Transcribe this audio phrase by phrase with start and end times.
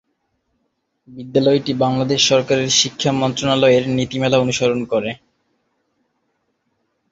[1.09, 5.11] বিদ্যালয়টি বাংলাদেশ সরকারের শিক্ষা মন্ত্রণালয়ের নীতিমালা অনুসরণ করে।